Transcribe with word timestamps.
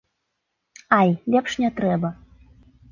Ай, 0.99 1.11
лепш 1.35 1.57
не 1.65 1.69
трэба! 1.81 2.09